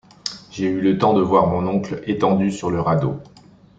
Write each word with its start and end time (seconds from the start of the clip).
J’ai 0.49 0.65
eu 0.65 0.81
le 0.81 0.97
temps 0.97 1.13
de 1.13 1.21
voir 1.21 1.45
mon 1.45 1.67
oncle 1.67 2.01
étendu 2.07 2.49
sur 2.49 2.71
le 2.71 2.81
radeau. 2.81 3.19